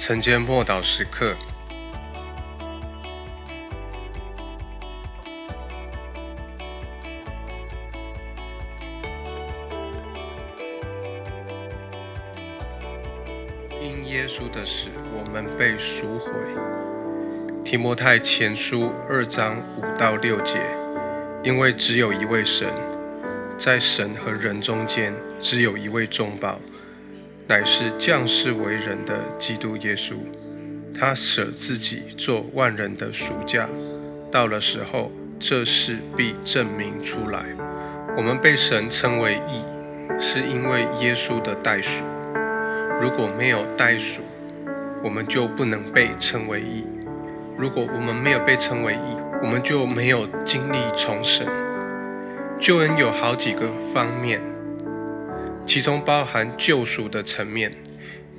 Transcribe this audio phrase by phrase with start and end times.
[0.00, 1.36] 晨间默祷时刻，
[13.78, 16.32] 因耶稣的死，我们被赎回。
[17.62, 20.58] 提摩太前书二章五到六节，
[21.44, 22.66] 因为只有一位神，
[23.58, 26.58] 在神和人中间，只有一位中保。
[27.50, 30.14] 乃是降世为人的基督耶稣，
[30.96, 33.68] 他舍自己做万人的赎价，
[34.30, 37.46] 到了时候，这事必证明出来。
[38.16, 39.64] 我们被神称为义，
[40.16, 42.04] 是因为耶稣的代赎。
[43.00, 44.22] 如果没有代赎，
[45.02, 46.84] 我们就不能被称为义。
[47.58, 51.48] 如果我们没有被称为义，我们就没有经历重生。
[52.60, 54.40] 救恩有好几个方面。
[55.66, 57.72] 其中包含救赎的层面，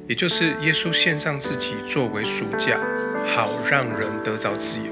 [0.08, 2.78] 也就是耶稣献上自己作为赎价，
[3.26, 4.86] 好让人得着自由。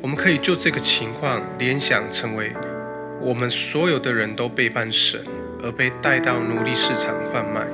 [0.00, 2.52] 我们可以就这个情况联想成为，
[3.20, 5.20] 我们所有的人都背叛神，
[5.62, 7.66] 而被带到奴隶市场贩卖，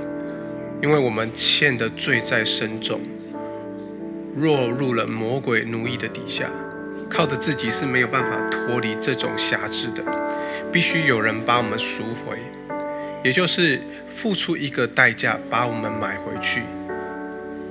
[0.82, 3.00] 因为我们欠的罪在深重，
[4.36, 6.50] 落入了魔鬼奴役的底下，
[7.10, 10.03] 靠着自己是没有办法脱离这种辖制的，
[10.72, 12.38] 必须有人把我们赎回。
[13.24, 16.62] 也就是付出一个代价把我们买回去，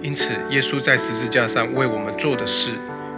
[0.02, 2.72] 因此耶稣在十字架上为我们做的事，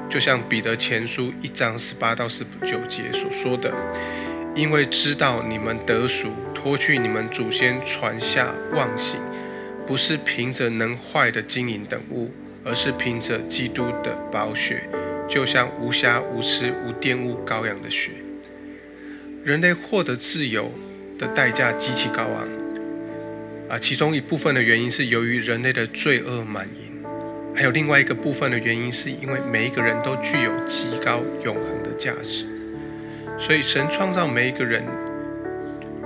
[0.07, 3.73] 就像彼得前书一章十八到十九节所说的
[4.55, 9.19] ：“因为知道你们得赎，脱去你们祖先传下妄信，
[9.87, 12.31] 不是凭着能坏的金银等物，
[12.63, 14.87] 而是凭着基督的宝血，
[15.27, 18.11] 就像无瑕无疵无玷污羔羊的血。
[19.43, 20.71] 人类获得自由。”
[21.19, 22.47] 的代价极其高昂
[23.69, 23.77] 啊！
[23.77, 27.03] 其中一部分的原因是由于人类的罪恶满盈，
[27.53, 32.45] 还有另外一个部分的原因是因为每一个人都具有极高永恒的价值，
[33.37, 34.81] 所以神创造每一个人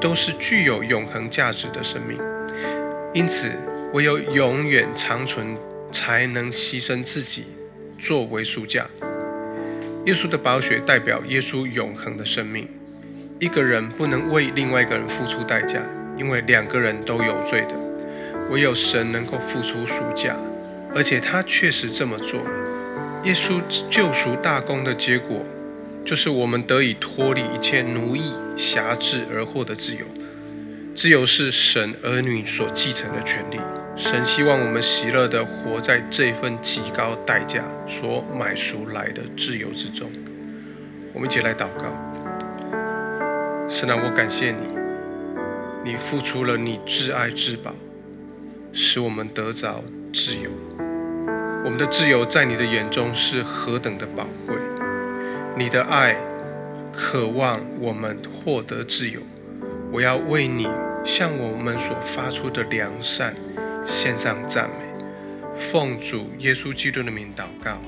[0.02, 2.18] 都是具有永恒价值的生命，
[3.14, 3.52] 因此
[3.94, 5.56] 唯有永远长存
[5.92, 7.46] 才能牺牲自己
[8.00, 8.88] 作为赎价。
[10.06, 12.68] 耶稣的宝血代表耶稣永恒的生命。
[13.40, 15.82] 一个人不能为另外一个人付出代价，
[16.18, 17.76] 因为两个人都有罪的。
[18.50, 20.36] 唯有神能够付出赎价，
[20.94, 22.42] 而且他确实这么做。
[23.24, 25.46] 耶稣救赎大功的结果，
[26.06, 30.06] 就是我们得以脱离一切奴役、辖制而获得自由。
[30.94, 33.60] 自由是神儿女所继承的权利。
[33.96, 40.12] 神希望我们喜乐的活在这份极高代价所买赎来的自由之中。
[41.14, 41.96] 我们一起来祷告。
[43.76, 44.68] 神啊，我感谢你，
[45.84, 47.74] 你付出了你至爱至宝，
[48.72, 50.52] 使我们得着自由。
[51.66, 54.56] 我们的自由在你的眼中是何等的宝贵！
[55.58, 56.16] 你的爱
[56.92, 59.22] 渴望我们获得自由。
[59.92, 60.68] 我要为你
[61.04, 63.36] 向我们所发出的良善
[63.84, 65.04] 献上赞美。
[65.58, 67.82] 奉主耶稣基督的名祷告。